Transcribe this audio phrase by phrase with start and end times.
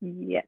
[0.00, 0.46] Yes.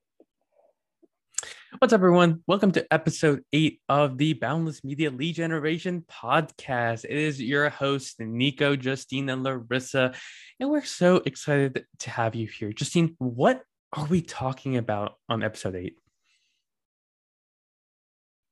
[1.79, 2.43] What's up, everyone?
[2.47, 7.05] Welcome to episode eight of the Boundless Media Lead Generation podcast.
[7.05, 10.15] It is your host, Nico, Justine, and Larissa.
[10.59, 12.73] And we're so excited to have you here.
[12.73, 13.63] Justine, what
[13.93, 15.97] are we talking about on episode eight?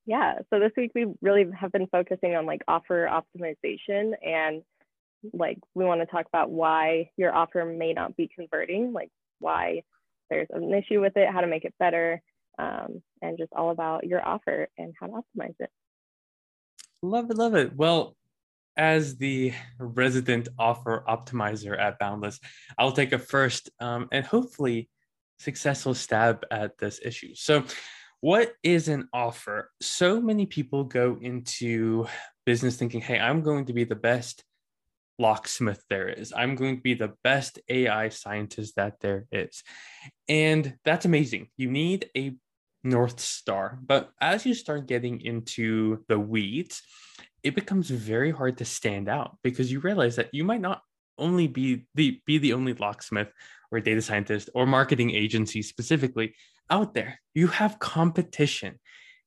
[0.04, 4.62] Yeah, so this week we really have been focusing on like offer optimization and
[5.32, 9.08] like we want to talk about why your offer may not be converting, like
[9.38, 9.82] why
[10.30, 12.22] there's an issue with it, how to make it better,
[12.58, 15.70] um, and just all about your offer and how to optimize it.
[17.02, 17.74] Love it, love it.
[17.74, 18.16] Well,
[18.76, 22.40] as the resident offer optimizer at Boundless,
[22.78, 24.88] I'll take a first um, and hopefully
[25.38, 27.34] successful stab at this issue.
[27.34, 27.64] So,
[28.20, 29.70] what is an offer?
[29.80, 32.06] So many people go into
[32.44, 34.44] business thinking, hey, I'm going to be the best
[35.20, 36.32] locksmith there is.
[36.34, 39.62] I'm going to be the best AI scientist that there is.
[40.28, 41.48] And that's amazing.
[41.56, 42.34] You need a
[42.82, 43.78] North Star.
[43.84, 46.82] But as you start getting into the weeds,
[47.42, 50.82] it becomes very hard to stand out because you realize that you might not
[51.18, 53.28] only be the be the only locksmith
[53.70, 56.34] or data scientist or marketing agency specifically
[56.70, 57.20] out there.
[57.34, 58.78] You have competition.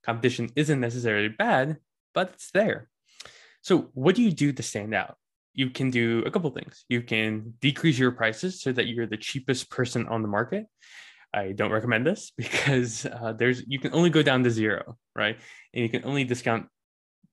[0.04, 1.78] Competition isn't necessarily bad,
[2.14, 2.90] but it's there.
[3.62, 5.18] So, what do you do to stand out?
[5.54, 6.86] You can do a couple things.
[6.90, 10.66] You can decrease your prices so that you're the cheapest person on the market.
[11.34, 15.38] I don't recommend this because uh, there's you can only go down to zero, right?
[15.74, 16.68] And you can only discount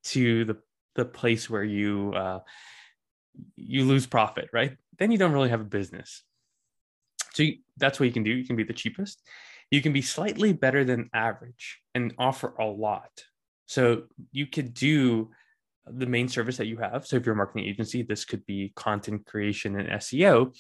[0.05, 0.57] to the
[0.97, 2.41] the place where you uh,
[3.57, 4.77] you lose profit, right?
[4.99, 6.23] Then you don't really have a business.
[7.33, 8.33] So you, that's what you can do.
[8.33, 9.23] You can be the cheapest.
[9.71, 13.25] You can be slightly better than average and offer a lot.
[13.67, 15.31] So you could do
[15.87, 17.07] the main service that you have.
[17.07, 20.55] So if you're a marketing agency, this could be content creation and SEO.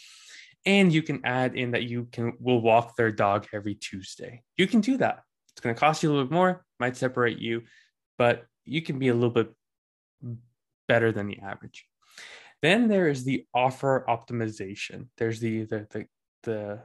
[0.67, 4.43] And you can add in that you can will walk their dog every Tuesday.
[4.57, 5.21] You can do that.
[5.53, 7.63] It's going to cost you a little bit more, might separate you,
[8.19, 9.53] but you can be a little bit
[10.87, 11.87] better than the average.
[12.63, 15.09] Then there is the offer optimization.
[15.17, 16.07] There's the the the
[16.43, 16.81] the,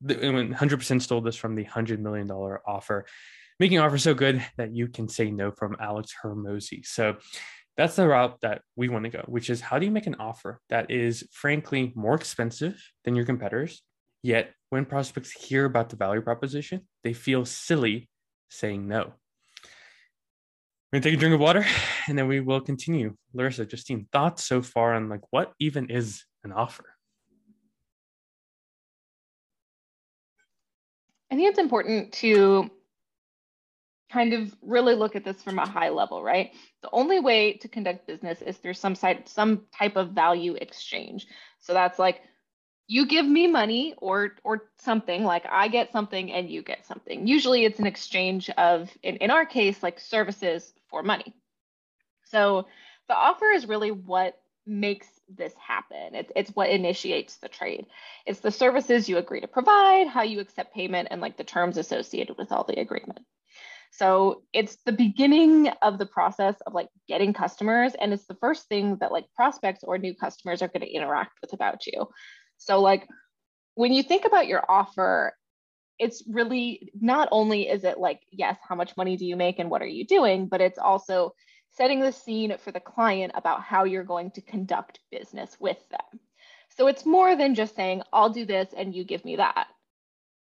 [0.00, 3.06] the 100% stole this from the $100 million offer,
[3.58, 6.86] making offer so good that you can say no from Alex Hormozi.
[6.86, 7.16] So
[7.80, 10.16] that's the route that we want to go, which is how do you make an
[10.16, 13.82] offer that is frankly more expensive than your competitors?
[14.22, 18.10] Yet when prospects hear about the value proposition, they feel silly
[18.50, 19.14] saying no.
[20.92, 21.64] We're gonna take a drink of water
[22.06, 23.16] and then we will continue.
[23.32, 26.84] Larissa, Justine, thoughts so far on like what even is an offer?
[31.30, 32.70] I think it's important to
[34.10, 36.52] kind of really look at this from a high level, right?
[36.82, 41.26] The only way to conduct business is through some side, some type of value exchange.
[41.60, 42.22] So that's like
[42.86, 47.26] you give me money or or something like I get something and you get something.
[47.26, 51.34] Usually it's an exchange of in, in our case like services for money.
[52.24, 52.66] So
[53.08, 56.14] the offer is really what makes this happen.
[56.14, 57.86] It's, it's what initiates the trade.
[58.26, 61.76] It's the services you agree to provide, how you accept payment, and like the terms
[61.76, 63.20] associated with all the agreement.
[63.90, 67.92] So it's the beginning of the process of like getting customers.
[68.00, 71.32] And it's the first thing that like prospects or new customers are going to interact
[71.40, 72.08] with about you.
[72.56, 73.08] So, like,
[73.74, 75.32] when you think about your offer,
[75.98, 79.70] it's really not only is it like, yes, how much money do you make and
[79.70, 81.34] what are you doing, but it's also
[81.72, 86.20] setting the scene for the client about how you're going to conduct business with them.
[86.76, 89.66] So it's more than just saying, I'll do this and you give me that.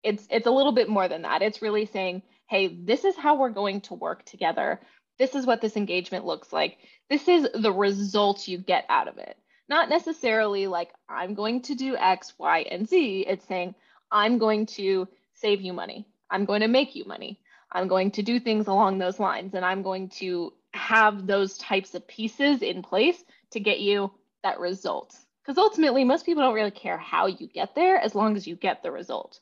[0.02, 1.42] It's it's a little bit more than that.
[1.42, 4.78] It's really saying, hey, this is how we're going to work together.
[5.18, 6.76] This is what this engagement looks like.
[7.08, 9.38] This is the result you get out of it.
[9.70, 13.24] Not necessarily like, I'm going to do X, Y, and Z.
[13.26, 13.74] It's saying,
[14.10, 16.06] I'm going to save you money.
[16.30, 17.40] I'm going to make you money.
[17.72, 19.54] I'm going to do things along those lines.
[19.54, 24.12] And I'm going to have those types of pieces in place to get you
[24.42, 25.16] that result.
[25.42, 28.56] Because ultimately, most people don't really care how you get there as long as you
[28.56, 29.40] get the result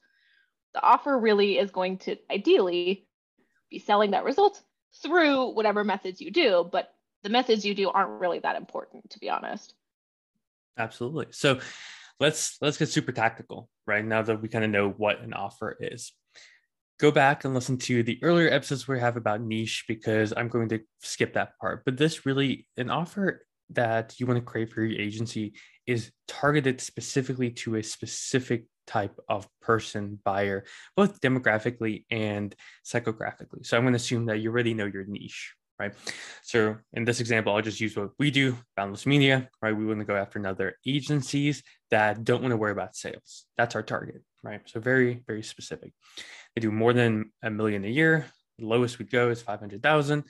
[0.74, 3.06] the offer really is going to ideally
[3.70, 4.62] be selling that result
[5.02, 9.18] through whatever methods you do, but the methods you do aren't really that important, to
[9.18, 9.74] be honest.
[10.78, 11.26] Absolutely.
[11.30, 11.60] So
[12.18, 15.76] let's let's get super tactical right now that we kind of know what an offer
[15.80, 16.12] is.
[16.98, 20.68] Go back and listen to the earlier episodes we have about niche because I'm going
[20.68, 21.84] to skip that part.
[21.84, 25.54] But this really an offer that you want to create for your agency
[25.86, 30.64] is targeted specifically to a specific type of person buyer,
[30.96, 32.54] both demographically and
[32.84, 33.64] psychographically.
[33.64, 35.94] So I'm going to assume that you already know your niche, right?
[36.42, 39.76] So in this example, I'll just use what we do, Boundless Media, right?
[39.76, 43.46] We want to go after another agencies that don't want to worry about sales.
[43.56, 44.60] That's our target, right?
[44.66, 45.92] So very, very specific.
[46.56, 48.26] They do more than a million a year.
[48.58, 50.24] The lowest we go is 500,000.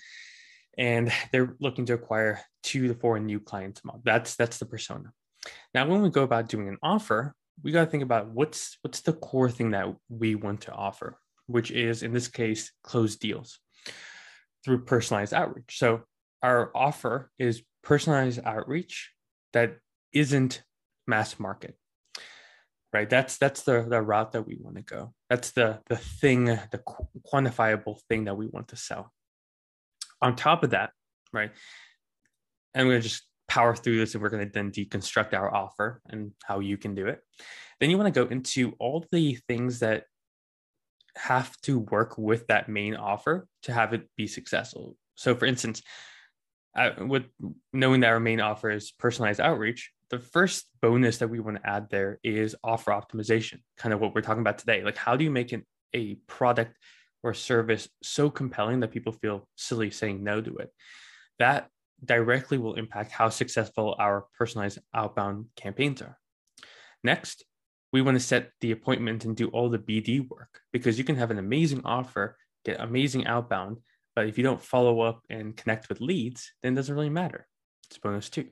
[0.76, 4.02] And they're looking to acquire two to four new clients a month.
[4.04, 5.12] That's that's the persona.
[5.74, 9.00] Now, when we go about doing an offer, we got to think about what's what's
[9.00, 13.58] the core thing that we want to offer, which is in this case closed deals
[14.64, 15.78] through personalized outreach.
[15.78, 16.02] So
[16.42, 19.10] our offer is personalized outreach
[19.52, 19.76] that
[20.12, 20.62] isn't
[21.06, 21.76] mass market.
[22.92, 23.08] Right.
[23.08, 25.14] That's that's the, the route that we want to go.
[25.28, 26.80] That's the the thing, the
[27.32, 29.12] quantifiable thing that we want to sell.
[30.20, 30.90] On top of that,
[31.32, 31.52] right?
[32.74, 36.00] We're going to just power through this and we're going to then deconstruct our offer
[36.08, 37.20] and how you can do it.
[37.80, 40.04] Then you want to go into all the things that
[41.16, 44.96] have to work with that main offer to have it be successful.
[45.16, 45.82] So, for instance,
[47.00, 47.24] with
[47.72, 51.68] knowing that our main offer is personalized outreach, the first bonus that we want to
[51.68, 54.84] add there is offer optimization, kind of what we're talking about today.
[54.84, 56.76] Like, how do you make an, a product
[57.24, 60.70] or service so compelling that people feel silly saying no to it?
[61.40, 61.68] That
[62.04, 66.18] directly will impact how successful our personalized outbound campaigns are.
[67.02, 67.44] Next,
[67.92, 71.16] we want to set the appointment and do all the BD work because you can
[71.16, 73.78] have an amazing offer, get amazing outbound,
[74.14, 77.46] but if you don't follow up and connect with leads, then it doesn't really matter.
[77.88, 78.48] It's bonus two.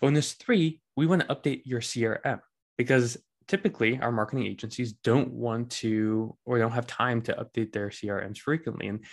[0.00, 2.40] Bonus three, we want to update your CRM
[2.76, 3.18] because
[3.48, 8.38] typically our marketing agencies don't want to or don't have time to update their CRMs
[8.38, 8.88] frequently.
[8.88, 9.04] And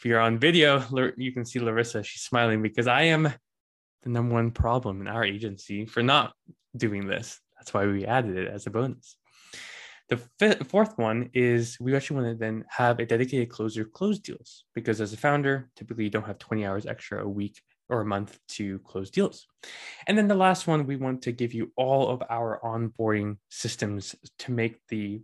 [0.00, 0.82] if you're on video,
[1.18, 3.24] you can see Larissa, she's smiling because I am
[4.02, 6.32] the number one problem in our agency for not
[6.74, 7.38] doing this.
[7.58, 9.16] That's why we added it as a bonus.
[10.08, 14.18] The fifth, fourth one is we actually want to then have a dedicated closer close
[14.18, 17.60] deals because as a founder, typically you don't have 20 hours extra a week
[17.90, 19.46] or a month to close deals.
[20.06, 24.14] And then the last one, we want to give you all of our onboarding systems
[24.38, 25.20] to make the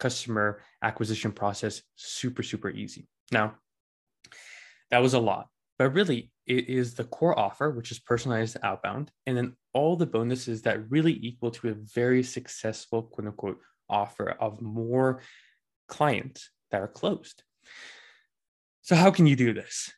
[0.00, 3.06] customer acquisition process super, super easy.
[3.30, 3.54] Now,
[4.90, 5.48] that was a lot,
[5.78, 10.06] but really it is the core offer, which is personalized outbound, and then all the
[10.06, 15.22] bonuses that really equal to a very successful quote unquote offer of more
[15.88, 17.42] clients that are closed.
[18.82, 19.92] So, how can you do this?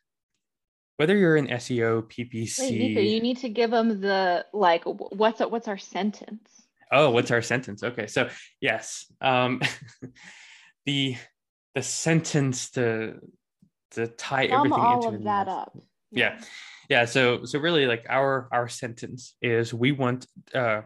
[0.97, 5.39] Whether you're in SEO, PPC, Wait, Nico, you need to give them the like, what's
[5.39, 6.49] what's our sentence?
[6.91, 7.83] Oh, what's our sentence?
[7.83, 9.61] Okay, so yes, um,
[10.85, 11.15] the
[11.75, 13.19] the sentence to
[13.91, 15.77] to tie Sum everything all into of that up.
[16.11, 16.39] yeah.
[16.89, 17.05] Yeah.
[17.05, 20.25] So so really like our our sentence is we want
[20.55, 20.81] uh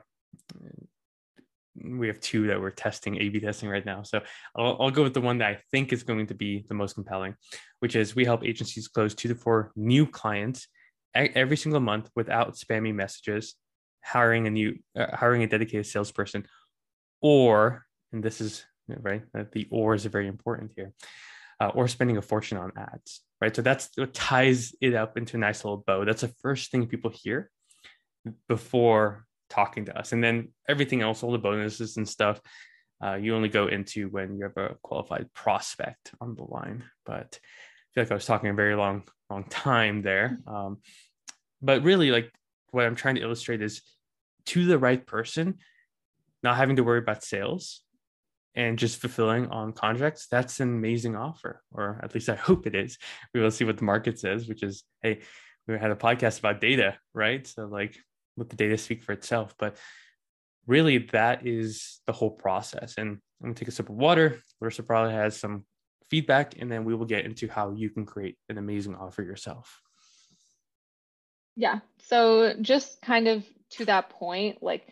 [1.75, 4.03] we have two that we're testing a b testing right now.
[4.03, 4.21] So
[4.55, 6.93] I'll, I'll go with the one that i think is going to be the most
[6.93, 7.35] compelling
[7.79, 10.67] which is we help agencies close two to four new clients
[11.15, 13.55] every single month without spammy messages
[14.03, 16.45] hiring a new uh, hiring a dedicated salesperson
[17.21, 20.93] or and this is right the or is very important here
[21.59, 23.55] uh, or spending a fortune on ads, right?
[23.55, 26.05] So that's what ties it up into a nice little bow.
[26.05, 27.49] That's the first thing people hear
[28.47, 30.11] before talking to us.
[30.11, 32.41] And then everything else, all the bonuses and stuff,
[33.03, 36.83] uh, you only go into when you have a qualified prospect on the line.
[37.05, 40.39] But I feel like I was talking a very long, long time there.
[40.47, 40.79] Um,
[41.61, 42.31] but really, like
[42.71, 43.81] what I'm trying to illustrate is
[44.47, 45.59] to the right person,
[46.41, 47.82] not having to worry about sales
[48.55, 52.75] and just fulfilling on contracts, that's an amazing offer, or at least I hope it
[52.75, 52.97] is.
[53.33, 55.21] We will see what the market says, which is, hey,
[55.67, 57.45] we had a podcast about data, right?
[57.47, 57.97] So, like,
[58.37, 59.55] let the data speak for itself.
[59.57, 59.77] But
[60.67, 62.95] really, that is the whole process.
[62.97, 64.41] And I'm gonna take a sip of water.
[64.61, 65.65] Larissa probably has some
[66.09, 69.81] feedback, and then we will get into how you can create an amazing offer yourself.
[71.55, 71.79] Yeah.
[72.03, 74.87] So, just kind of to that point, like,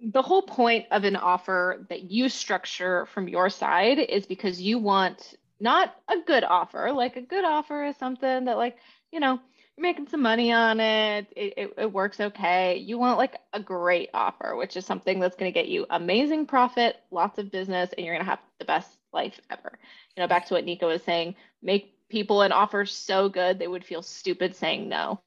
[0.00, 4.78] the whole point of an offer that you structure from your side is because you
[4.78, 8.76] want not a good offer like a good offer is something that like
[9.10, 9.40] you know
[9.76, 12.76] you're making some money on it it, it, it works okay.
[12.76, 16.46] You want like a great offer which is something that's going to get you amazing
[16.46, 19.78] profit lots of business and you're going to have the best life ever.
[20.16, 23.68] You know back to what nico was saying make people an offer so good they
[23.68, 25.20] would feel stupid saying no.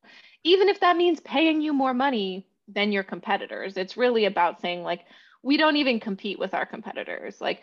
[0.43, 3.77] Even if that means paying you more money than your competitors.
[3.77, 5.05] It's really about saying, like,
[5.43, 7.41] we don't even compete with our competitors.
[7.41, 7.61] Like,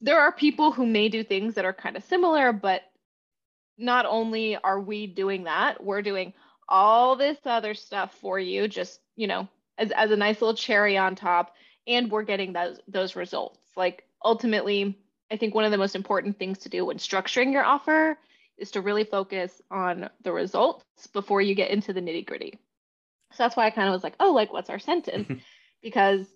[0.00, 2.82] there are people who may do things that are kind of similar, but
[3.78, 6.32] not only are we doing that, we're doing
[6.68, 9.48] all this other stuff for you, just, you know,
[9.78, 11.54] as, as a nice little cherry on top,
[11.86, 13.60] and we're getting those those results.
[13.76, 14.98] Like ultimately,
[15.30, 18.18] I think one of the most important things to do when structuring your offer
[18.58, 22.58] is to really focus on the results before you get into the nitty gritty.
[23.36, 25.28] So that's why I kind of was like, oh, like what's our sentence?
[25.82, 26.26] because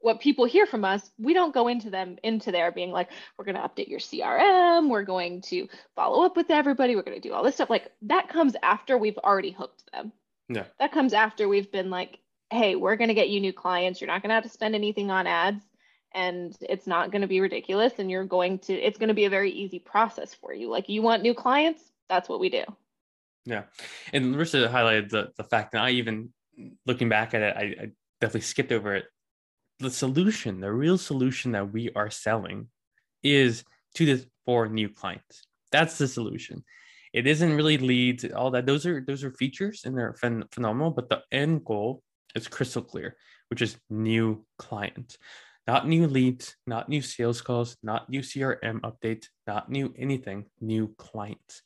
[0.00, 3.44] what people hear from us, we don't go into them into there being like, we're
[3.44, 7.28] going to update your CRM, we're going to follow up with everybody, we're going to
[7.28, 7.70] do all this stuff.
[7.70, 10.12] Like that comes after we've already hooked them.
[10.48, 10.64] Yeah.
[10.78, 14.00] That comes after we've been like, hey, we're going to get you new clients.
[14.00, 15.64] You're not going to have to spend anything on ads
[16.12, 19.26] and it's not going to be ridiculous and you're going to it's going to be
[19.26, 20.70] a very easy process for you.
[20.70, 22.64] Like you want new clients, that's what we do.
[23.48, 23.62] Yeah.
[24.12, 26.32] And Larissa highlighted the, the fact that I even
[26.86, 27.90] looking back at it, I, I
[28.20, 29.06] definitely skipped over it
[29.78, 32.68] the solution, the real solution that we are selling
[33.22, 33.64] is
[33.94, 35.46] to this for new clients.
[35.70, 36.64] That's the solution.
[37.12, 38.66] It isn't really leads, all that.
[38.66, 42.02] Those are those are features and they're phen- phenomenal, but the end goal
[42.34, 43.16] is crystal clear,
[43.48, 45.16] which is new clients.
[45.68, 50.94] Not new leads, not new sales calls, not new CRM updates, not new anything, new
[50.98, 51.62] clients.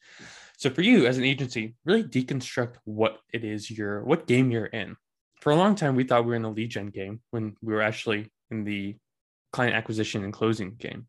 [0.59, 4.67] So for you as an agency, really deconstruct what it is you're what game you're
[4.67, 4.97] in
[5.43, 7.75] for a long time we thought we were in the lead gen game when we
[7.75, 8.95] were actually in the
[9.53, 11.09] client acquisition and closing game.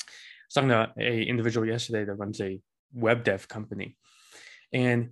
[0.00, 0.04] I
[0.46, 2.60] was talking to a individual yesterday that runs a
[2.94, 3.96] web dev company.
[4.72, 5.10] And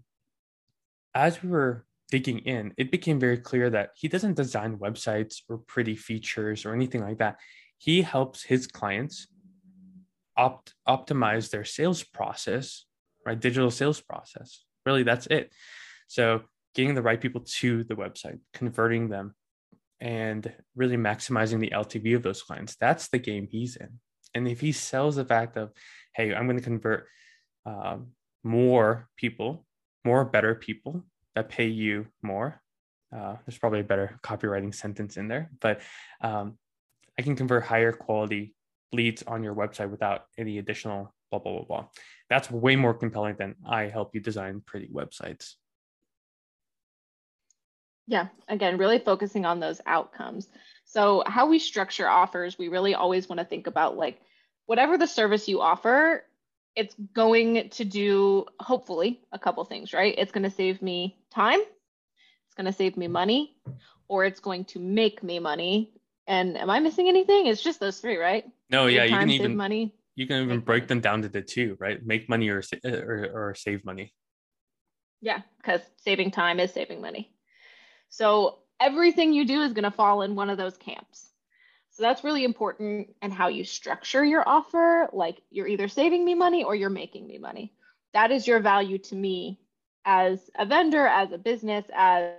[1.12, 5.58] as we were digging in, it became very clear that he doesn't design websites or
[5.58, 7.38] pretty features or anything like that.
[7.78, 9.28] He helps his clients
[10.36, 12.84] opt optimize their sales process,
[13.24, 13.38] right?
[13.38, 14.64] Digital sales process.
[14.84, 15.52] Really, that's it.
[16.06, 16.42] So
[16.74, 19.34] getting the right people to the website, converting them,
[20.00, 22.76] and really maximizing the LTV of those clients.
[22.76, 23.98] That's the game he's in.
[24.34, 25.70] And if he sells the fact of,
[26.14, 27.06] hey, I'm going to convert
[27.64, 28.08] um,
[28.44, 29.64] more people,
[30.04, 31.04] more better people
[31.36, 32.60] that pay you more.
[33.16, 35.80] Uh, there's probably a better copywriting sentence in there, but
[36.20, 36.58] um,
[37.16, 38.54] I can convert higher quality
[38.92, 41.84] leads on your website without any additional blah, blah, blah, blah.
[42.28, 45.54] That's way more compelling than I help you design pretty websites.
[48.08, 50.48] Yeah, again, really focusing on those outcomes.
[50.84, 54.20] So, how we structure offers, we really always want to think about like
[54.66, 56.22] whatever the service you offer,
[56.76, 60.14] it's going to do hopefully a couple things, right?
[60.16, 63.56] It's going to save me time, it's going to save me money,
[64.08, 65.92] or it's going to make me money.
[66.26, 67.46] And am I missing anything?
[67.46, 68.44] It's just those three, right?
[68.68, 69.94] No, yeah, you can even money.
[70.16, 70.88] You can even break money.
[70.88, 72.04] them down to the two, right?
[72.04, 74.12] Make money or or, or save money.
[75.20, 77.32] Yeah, because saving time is saving money.
[78.08, 81.32] So everything you do is going to fall in one of those camps.
[81.96, 85.08] So that's really important and how you structure your offer.
[85.14, 87.72] Like you're either saving me money or you're making me money.
[88.12, 89.58] That is your value to me
[90.04, 92.34] as a vendor, as a business, as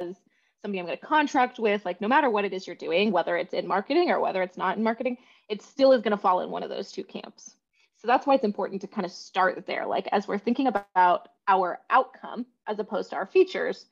[0.00, 1.84] somebody I'm going to contract with.
[1.84, 4.58] Like no matter what it is you're doing, whether it's in marketing or whether it's
[4.58, 5.16] not in marketing,
[5.48, 7.54] it still is going to fall in one of those two camps.
[7.98, 9.86] So that's why it's important to kind of start there.
[9.86, 13.86] Like as we're thinking about our outcome as opposed to our features,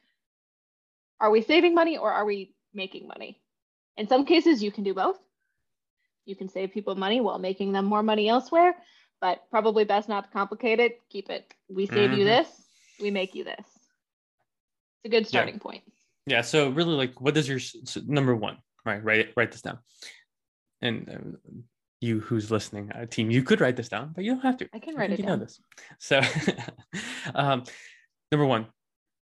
[1.20, 3.38] are we saving money or are we making money?
[3.96, 5.18] In some cases, you can do both.
[6.24, 8.74] You can save people money while making them more money elsewhere,
[9.20, 11.00] but probably best not to complicate it.
[11.10, 11.52] Keep it.
[11.68, 12.20] We save mm-hmm.
[12.20, 12.48] you this,
[13.00, 13.58] we make you this.
[13.58, 15.60] It's a good starting yeah.
[15.60, 15.82] point.
[16.26, 16.40] Yeah.
[16.42, 18.58] So really, like, what is your so number one?
[18.84, 19.02] Right.
[19.02, 19.32] Write it.
[19.36, 19.78] Write this down.
[20.80, 21.50] And uh,
[22.00, 24.68] you, who's listening, uh, team, you could write this down, but you don't have to.
[24.72, 25.38] I can write I it you down.
[25.38, 25.60] know this.
[25.98, 26.20] So,
[27.34, 27.64] um,
[28.30, 28.66] number one,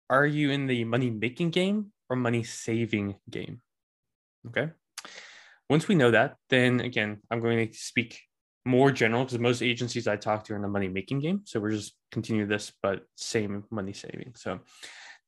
[0.09, 3.61] are you in the money making game or money saving game?
[4.47, 4.69] Okay.
[5.69, 8.21] Once we know that, then again, I'm going to speak
[8.65, 11.41] more general because most agencies I talk to are in the money making game.
[11.45, 14.33] So we're just continue this, but same money saving.
[14.35, 14.59] So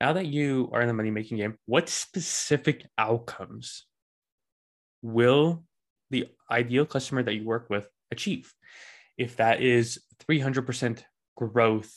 [0.00, 3.86] now that you are in the money making game, what specific outcomes
[5.02, 5.64] will
[6.10, 8.52] the ideal customer that you work with achieve?
[9.16, 11.02] If that is 300%
[11.36, 11.92] growth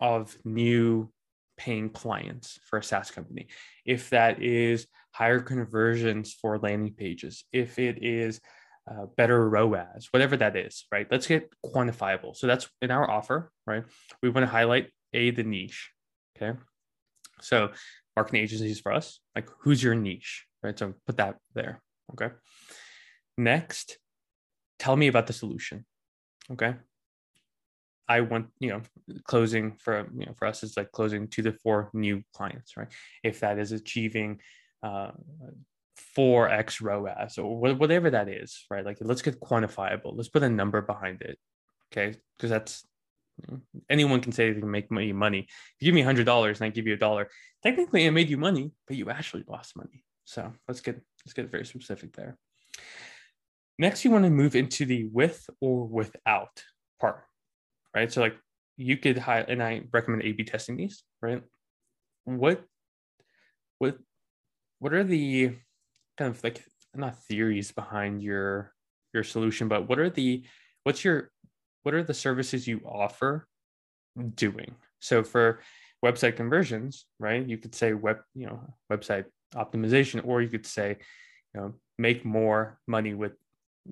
[0.00, 1.10] of new
[1.56, 3.48] paying clients for a SaaS company,
[3.84, 4.86] if that is
[5.18, 8.40] higher conversions for landing pages, if it is
[8.88, 11.08] uh, better ROAS, whatever that is, right?
[11.10, 12.36] Let's get quantifiable.
[12.36, 13.84] So that's in our offer, right?
[14.22, 15.90] We want to highlight a the niche.
[16.36, 16.56] Okay.
[17.40, 17.70] So
[18.16, 20.78] marketing agencies for us, like who's your niche, right?
[20.78, 21.82] So put that there.
[22.12, 22.32] Okay.
[23.36, 23.98] Next,
[24.78, 25.84] tell me about the solution.
[26.52, 26.74] Okay.
[28.08, 28.82] I want, you know,
[29.24, 32.88] closing for, you know, for us, is like closing two to four new clients, right?
[33.22, 34.40] If that is achieving
[34.82, 35.10] uh,
[36.16, 38.84] 4x ROAS or whatever that is, right?
[38.84, 40.16] Like let's get quantifiable.
[40.16, 41.38] Let's put a number behind it.
[41.92, 42.16] Okay.
[42.36, 42.86] Because that's,
[43.88, 45.40] anyone can say they can make money money.
[45.40, 47.28] If you give me a hundred dollars and I give you a dollar,
[47.62, 50.04] technically it made you money, but you actually lost money.
[50.24, 52.36] So let's get let's get very specific there.
[53.78, 56.62] Next, you want to move into the with or without
[57.00, 57.24] part.
[57.94, 58.12] right?
[58.12, 58.36] So like
[58.76, 61.42] you could hire, and I recommend A/B testing these, right?
[62.24, 62.62] What,
[63.78, 63.98] what,
[64.78, 65.56] what are the
[66.16, 68.72] kind of like not theories behind your
[69.14, 70.44] your solution, but what are the
[70.84, 71.30] what's your
[71.82, 73.46] what are the services you offer
[74.34, 74.74] doing?
[75.00, 75.60] So for
[76.04, 77.46] website conversions, right?
[77.46, 78.60] You could say web, you know,
[78.92, 80.98] website optimization, or you could say,
[81.54, 83.32] you know, make more money with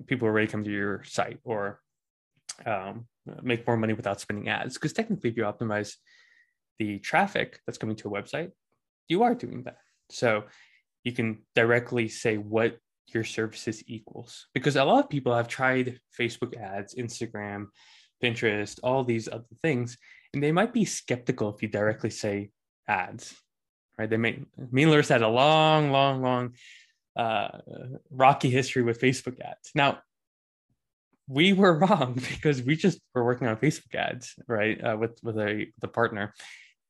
[0.05, 1.79] people already come to your site, or
[2.65, 3.07] um,
[3.41, 4.75] make more money without spending ads.
[4.75, 5.95] Because technically, if you optimize
[6.79, 8.51] the traffic that's coming to a website,
[9.07, 9.77] you are doing that.
[10.09, 10.43] So
[11.03, 12.77] you can directly say what
[13.13, 14.47] your services equals.
[14.53, 17.67] Because a lot of people have tried Facebook ads, Instagram,
[18.23, 19.97] Pinterest, all these other things,
[20.33, 22.49] and they might be skeptical if you directly say
[22.87, 23.35] ads,
[23.97, 24.09] right?
[24.09, 24.39] They may,
[24.71, 26.53] me and Larissa had a long, long, long,
[27.15, 27.59] uh,
[28.11, 29.71] rocky history with Facebook ads.
[29.73, 29.99] Now,
[31.27, 34.81] we were wrong because we just were working on Facebook ads, right?
[34.83, 36.33] Uh, with with a the partner,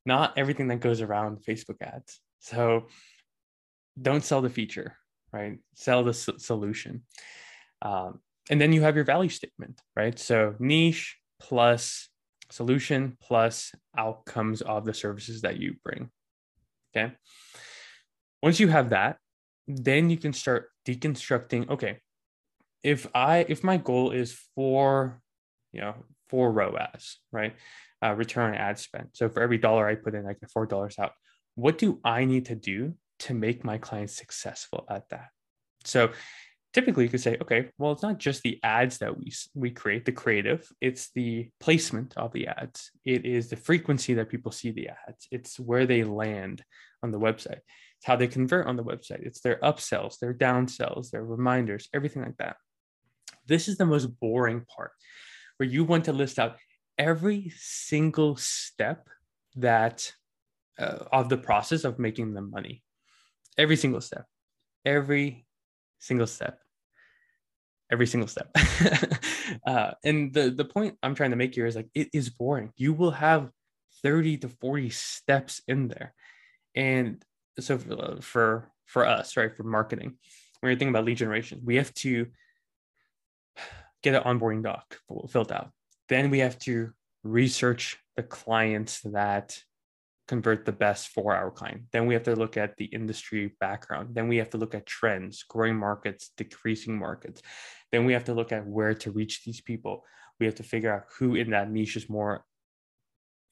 [0.06, 2.20] not everything that goes around Facebook ads.
[2.40, 2.88] So,
[4.00, 4.98] don't sell the feature,
[5.32, 5.58] right?
[5.76, 7.04] Sell the solution.
[7.82, 10.18] Um, and then you have your value statement, right?
[10.18, 12.10] So niche plus
[12.50, 16.10] solution plus outcomes of the services that you bring.
[16.96, 17.14] Okay.
[18.42, 19.18] Once you have that,
[19.68, 21.70] then you can start deconstructing.
[21.70, 22.00] Okay.
[22.84, 25.22] If I, if my goal is for,
[25.74, 25.96] you know,
[26.30, 27.54] for ROAS, right?
[28.04, 29.10] Uh, return on ad spend.
[29.14, 31.12] So for every dollar I put in, I get $4 out.
[31.56, 35.30] What do I need to do to make my clients successful at that?
[35.86, 36.12] So
[36.74, 40.06] typically you could say, okay, well, it's not just the ads that we we create,
[40.06, 42.92] the creative, it's the placement of the ads.
[43.06, 45.28] It is the frequency that people see the ads.
[45.32, 46.64] It's where they land
[47.04, 47.62] on the website.
[47.98, 49.26] It's how they convert on the website.
[49.26, 52.58] It's their upsells, their downsells, their reminders, everything like that.
[53.48, 54.92] This is the most boring part
[55.58, 56.58] where you want to list out
[56.98, 59.08] every single step
[59.56, 60.12] that
[60.78, 62.84] uh, of the process of making them money.
[63.58, 64.26] Every single step.
[64.86, 65.46] Every
[66.00, 66.60] single step.
[67.92, 68.56] Every single step.
[69.66, 72.74] Uh, and the the point i'm trying to make here is like it is boring.
[72.76, 73.50] You will have
[74.04, 76.14] 30 to 40 steps in there.
[76.76, 77.24] And
[77.58, 80.18] so for for, for us right for marketing
[80.60, 82.28] when you're thinking about lead generation we have to
[84.04, 85.72] get an onboarding doc filled out.
[86.10, 86.92] Then we have to
[87.24, 89.62] research the clients that
[90.28, 91.84] convert the best for our client.
[91.92, 94.10] Then we have to look at the industry background.
[94.14, 97.42] Then we have to look at trends, growing markets, decreasing markets.
[97.92, 100.04] Then we have to look at where to reach these people.
[100.40, 102.44] We have to figure out who in that niche is more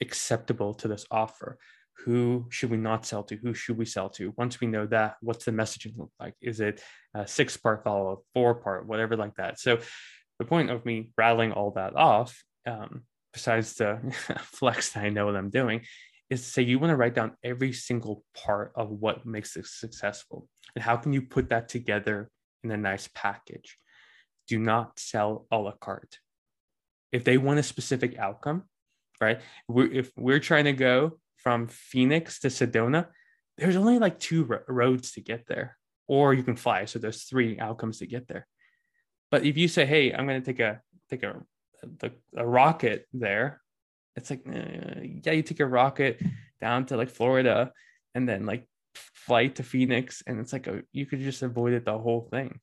[0.01, 1.57] acceptable to this offer.
[2.03, 3.37] Who should we not sell to?
[3.37, 4.33] Who should we sell to?
[4.37, 6.33] Once we know that, what's the messaging look like?
[6.41, 6.81] Is it
[7.13, 9.59] a six part follow up, four part, whatever like that?
[9.59, 9.79] So,
[10.37, 13.99] the point of me rattling all that off, um, besides the
[14.41, 15.83] flex that I know what I'm doing,
[16.29, 19.65] is to say you want to write down every single part of what makes it
[19.65, 22.29] successful and how can you put that together
[22.63, 23.77] in a nice package?
[24.47, 26.19] Do not sell a la carte.
[27.11, 28.63] If they want a specific outcome
[29.21, 33.07] right we're, if we're trying to go from phoenix to sedona
[33.57, 37.23] there's only like two ro- roads to get there or you can fly so there's
[37.23, 38.45] three outcomes to get there.
[39.31, 41.41] But if you say hey i'm going to take a take a,
[42.01, 43.61] a, a rocket there
[44.15, 46.21] it's like uh, yeah you take a rocket
[46.61, 47.71] down to like florida
[48.13, 51.85] and then like flight to phoenix and it's like a, you could just avoid it
[51.85, 52.59] the whole thing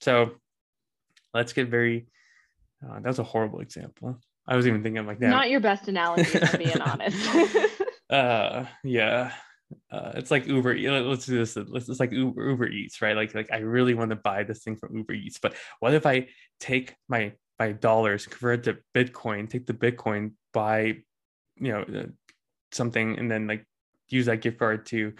[0.00, 0.30] so
[1.34, 2.06] let's get very
[2.84, 5.88] uh, that was a horrible example i was even thinking like that not your best
[5.88, 7.28] analogy if i'm being honest
[8.10, 9.32] uh yeah
[9.90, 10.78] uh, it's like Uber.
[11.02, 11.54] Let's do this.
[11.56, 13.14] Let's, it's like Uber, Uber Eats, right?
[13.14, 16.06] Like, like I really want to buy this thing from Uber Eats, but what if
[16.06, 20.98] I take my my dollars, convert to Bitcoin, take the Bitcoin, buy,
[21.56, 22.06] you know, uh,
[22.72, 23.66] something, and then like
[24.08, 25.12] use that gift card to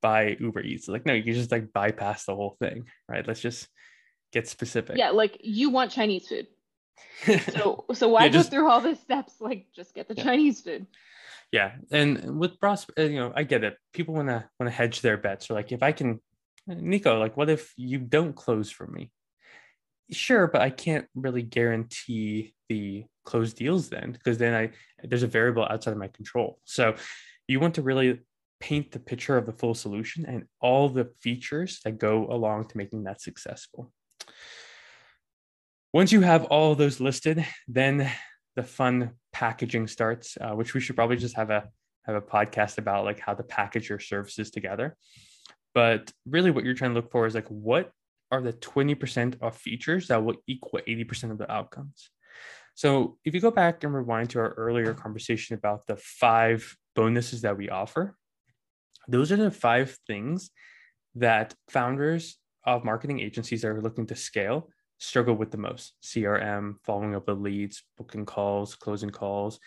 [0.00, 0.88] buy Uber Eats.
[0.88, 3.26] Like, no, you can just like bypass the whole thing, right?
[3.26, 3.68] Let's just
[4.32, 4.96] get specific.
[4.96, 6.46] Yeah, like you want Chinese food.
[7.52, 9.34] so so why yeah, go through all the steps?
[9.40, 10.24] Like just get the yeah.
[10.24, 10.86] Chinese food.
[11.52, 13.76] Yeah, and with pros, uh, you know, I get it.
[13.92, 15.48] People want to want to hedge their bets.
[15.48, 16.20] So like, if I can,
[16.66, 19.10] Nico, like, what if you don't close for me?
[20.12, 24.70] Sure, but I can't really guarantee the close deals then because then I
[25.02, 26.58] there's a variable outside of my control.
[26.64, 26.94] So
[27.48, 28.20] you want to really
[28.60, 32.76] paint the picture of the full solution and all the features that go along to
[32.76, 33.92] making that successful.
[35.92, 38.08] Once you have all those listed, then
[38.54, 41.68] the fun packaging starts, uh, which we should probably just have a
[42.04, 44.96] have a podcast about like how to package your services together.
[45.74, 47.90] But really, what you're trying to look for is like what
[48.30, 52.10] are the 20% of features that will equal 80% of the outcomes.
[52.80, 57.42] So if you go back and rewind to our earlier conversation about the five bonuses
[57.42, 58.16] that we offer,
[59.06, 60.50] those are the five things
[61.14, 65.92] that founders of marketing agencies that are looking to scale struggle with the most.
[66.02, 69.60] Crm following up with leads booking calls closing calls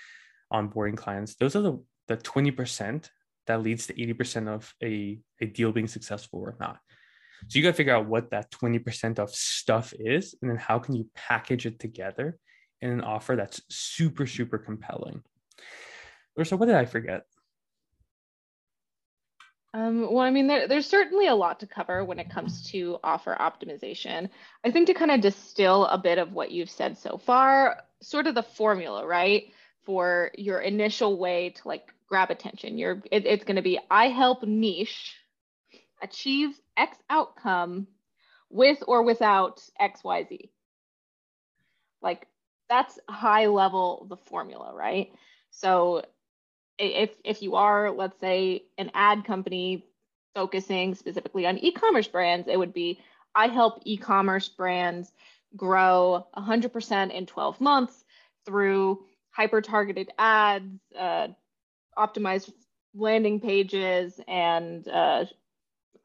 [0.51, 1.35] onboarding clients.
[1.35, 3.09] Those are the, the 20%
[3.45, 6.79] that leads to 80% of a, a deal being successful or not.
[7.47, 10.79] So you got to figure out what that 20% of stuff is and then how
[10.79, 12.39] can you package it together
[12.83, 15.23] in an offer that's super super compelling
[16.35, 17.25] or so what did i forget
[19.75, 22.99] um, well, I mean, there, there's certainly a lot to cover when it comes to
[23.03, 24.29] offer optimization.
[24.63, 28.27] I think to kind of distill a bit of what you've said so far, sort
[28.27, 29.45] of the formula, right,
[29.81, 32.77] for your initial way to like grab attention.
[32.77, 35.15] You're, it, it's going to be I help niche
[36.03, 37.87] achieve X outcome
[38.51, 40.49] with or without XYZ.
[41.99, 42.27] Like
[42.69, 45.11] that's high level the formula, right?
[45.51, 46.03] So
[46.79, 49.85] if if you are let's say an ad company
[50.33, 52.99] focusing specifically on e-commerce brands it would be
[53.35, 55.11] i help e-commerce brands
[55.55, 58.03] grow 100% in 12 months
[58.45, 61.27] through hyper targeted ads uh,
[61.97, 62.51] optimized
[62.95, 65.25] landing pages and uh,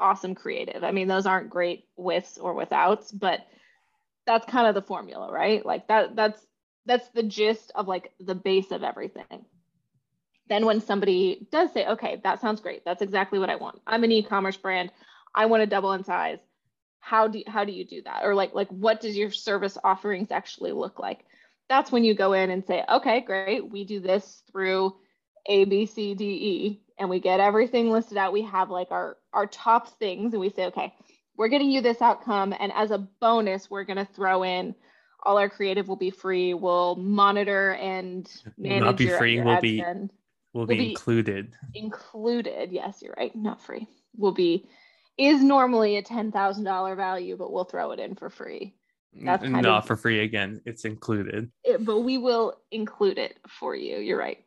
[0.00, 3.46] awesome creative i mean those aren't great withs or withouts but
[4.26, 6.46] that's kind of the formula right like that that's
[6.88, 9.44] that's the gist of like the base of everything
[10.48, 12.84] then when somebody does say, okay, that sounds great.
[12.84, 13.80] That's exactly what I want.
[13.86, 14.90] I'm an e-commerce brand.
[15.34, 16.38] I want to double in size.
[17.00, 18.24] How do how do you do that?
[18.24, 21.24] Or like like what does your service offerings actually look like?
[21.68, 23.70] That's when you go in and say, okay, great.
[23.70, 24.96] We do this through
[25.46, 28.32] A, B, C, D, E, and we get everything listed out.
[28.32, 30.92] We have like our our top things, and we say, okay,
[31.36, 34.74] we're getting you this outcome, and as a bonus, we're going to throw in
[35.22, 36.54] all our creative will be free.
[36.54, 39.40] We'll monitor and manage not be free.
[39.40, 39.84] Will be
[40.52, 41.54] will, be, be included.
[41.74, 43.34] Included, yes, you're right.
[43.34, 43.86] Not free.
[44.16, 44.68] Will be
[45.16, 48.74] is normally a ten thousand dollar value, but we'll throw it in for free.
[49.14, 50.60] That's kind not of, for free again.
[50.64, 51.50] It's included.
[51.64, 53.98] It, but we will include it for you.
[53.98, 54.44] You're right.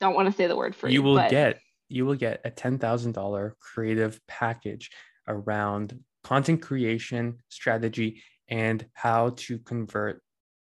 [0.00, 0.92] Don't want to say the word free.
[0.92, 1.30] You will but...
[1.30, 4.90] get you will get a ten thousand dollar creative package
[5.26, 10.22] around content creation strategy and how to convert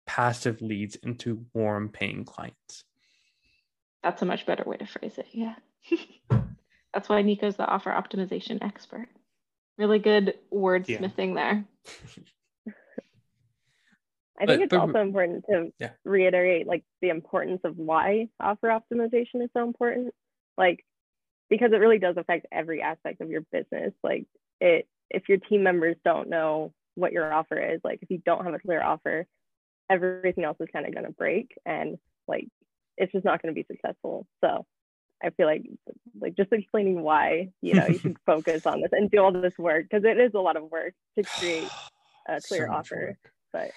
[0.07, 2.85] passive leads into warm paying clients.
[4.03, 5.27] That's a much better way to phrase it.
[5.33, 5.55] Yeah.
[6.95, 9.09] That's why Nico's the offer optimization expert.
[9.77, 11.35] Really good wordsmithing yeah.
[11.35, 11.65] there.
[14.41, 15.91] I think but, it's but, also important to yeah.
[16.05, 20.15] reiterate like the importance of why offer optimization is so important.
[20.57, 20.85] Like
[21.51, 23.93] because it really does affect every aspect of your business.
[24.03, 24.27] Like
[24.61, 28.45] it if your team members don't know what your offer is, like if you don't
[28.45, 29.27] have a clear offer,
[29.91, 32.49] everything else is kind of going to break and like
[32.97, 34.27] it's just not going to be successful.
[34.45, 34.67] So
[35.23, 35.63] I feel like
[36.21, 39.57] like just explaining why you know you should focus on this and do all this
[39.59, 41.69] work because it is a lot of work to create
[42.29, 43.19] a clear so offer.
[43.53, 43.71] But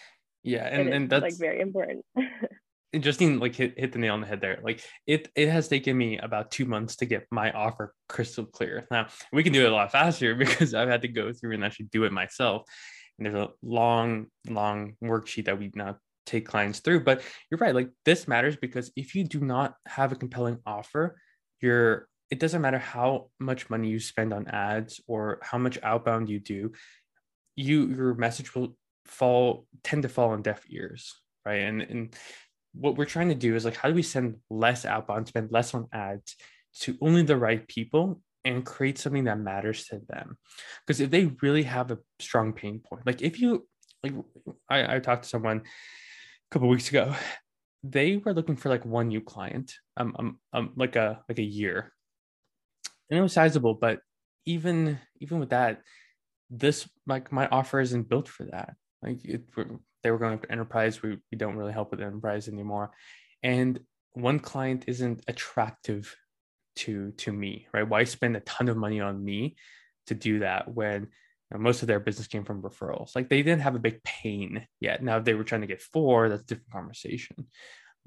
[0.44, 2.06] yeah, and, and that's like very important.
[3.00, 4.60] Justine like hit, hit the nail on the head there.
[4.62, 8.86] Like it it has taken me about two months to get my offer crystal clear.
[8.92, 11.64] Now we can do it a lot faster because I've had to go through and
[11.64, 12.64] actually do it myself.
[13.24, 17.04] There's a long, long worksheet that we now take clients through.
[17.04, 21.18] But you're right, like this matters because if you do not have a compelling offer,
[21.62, 26.30] you're it doesn't matter how much money you spend on ads or how much outbound
[26.30, 26.72] you do,
[27.56, 31.14] you your message will fall tend to fall on deaf ears,
[31.46, 31.62] right?
[31.62, 32.16] And and
[32.74, 35.74] what we're trying to do is like how do we send less outbound, spend less
[35.74, 36.36] on ads
[36.82, 40.38] to only the right people and create something that matters to them
[40.86, 43.68] because if they really have a strong pain point like if you
[44.04, 44.14] like
[44.70, 45.62] i, I talked to someone
[46.52, 47.16] a couple weeks ago,
[47.84, 51.44] they were looking for like one new client, um, um, um, like a like a
[51.44, 51.94] year,
[53.10, 53.74] and it was sizable.
[53.74, 54.00] But
[54.46, 55.82] even even with that,
[56.50, 58.76] this like my offer isn't built for that.
[59.02, 59.44] Like it,
[60.04, 61.02] they were going for enterprise.
[61.02, 62.92] We we don't really help with enterprise anymore,
[63.42, 63.80] and
[64.14, 66.14] one client isn't attractive
[66.78, 67.88] to to me, right?
[67.88, 69.56] Why spend a ton of money on me
[70.08, 71.08] to do that when
[71.60, 73.16] most of their business came from referrals.
[73.16, 75.04] Like they didn't have a big pain yet.
[75.04, 77.48] Now, if they were trying to get four, that's a different conversation.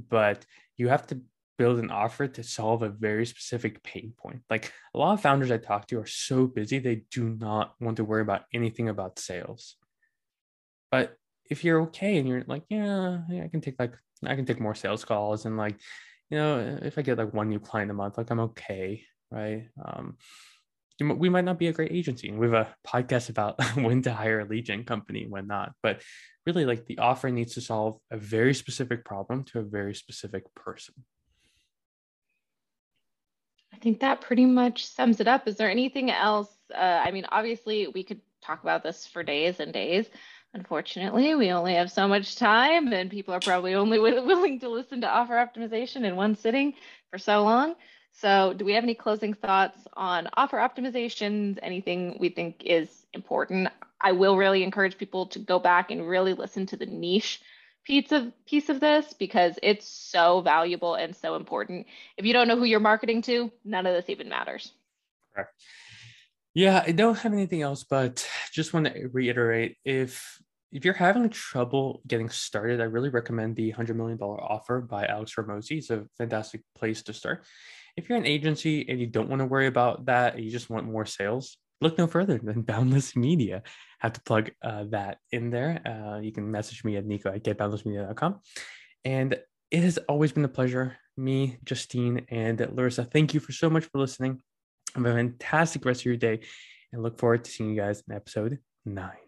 [0.08, 0.44] But
[0.76, 1.20] you have to
[1.58, 4.40] build an offer to solve a very specific pain point.
[4.50, 7.98] Like a lot of founders I talk to are so busy, they do not want
[7.98, 9.76] to worry about anything about sales.
[10.90, 11.16] But
[11.50, 14.60] if you're okay and you're like, yeah, yeah I can take like, I can take
[14.60, 15.76] more sales calls and like,
[16.30, 19.68] you know, if I get like one new client a month, like I'm okay, right?
[19.84, 20.16] Um,
[21.00, 22.30] we might not be a great agency.
[22.30, 25.72] We have a podcast about when to hire a lead gen company, when not.
[25.82, 26.02] But
[26.46, 30.44] really, like the offer needs to solve a very specific problem to a very specific
[30.54, 30.94] person.
[33.72, 35.48] I think that pretty much sums it up.
[35.48, 36.48] Is there anything else?
[36.72, 40.08] Uh, I mean, obviously, we could talk about this for days and days.
[40.54, 45.00] Unfortunately, we only have so much time, and people are probably only willing to listen
[45.00, 46.74] to offer optimization in one sitting
[47.10, 47.74] for so long.
[48.12, 51.58] So, do we have any closing thoughts on offer optimizations?
[51.60, 53.68] Anything we think is important?
[54.00, 57.42] I will really encourage people to go back and really listen to the niche
[57.84, 61.88] piece of piece of this because it's so valuable and so important.
[62.16, 64.72] If you don't know who you're marketing to, none of this even matters.
[65.34, 65.50] Correct.
[66.54, 70.40] Yeah, I don't have anything else, but just want to reiterate if
[70.74, 75.32] if you're having trouble getting started, I really recommend the $100 million offer by Alex
[75.34, 75.78] Hormozi.
[75.78, 77.44] It's a fantastic place to start.
[77.96, 80.90] If you're an agency and you don't want to worry about that, you just want
[80.90, 83.62] more sales, look no further than Boundless Media.
[84.00, 85.80] Have to plug uh, that in there.
[85.86, 88.40] Uh, you can message me at nico at getboundlessmedia.com.
[89.04, 89.38] And
[89.70, 90.96] it has always been a pleasure.
[91.16, 94.40] Me, Justine, and Larissa, thank you for so much for listening.
[94.96, 96.40] Have a fantastic rest of your day
[96.92, 99.23] and look forward to seeing you guys in episode nine.